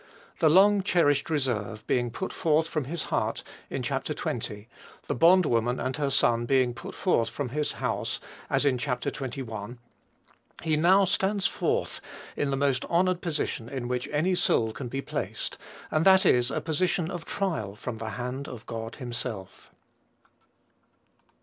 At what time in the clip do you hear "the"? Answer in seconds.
0.39-0.49, 5.05-5.13, 12.49-12.57, 17.99-18.09